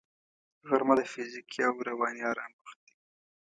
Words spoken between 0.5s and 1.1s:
غرمه د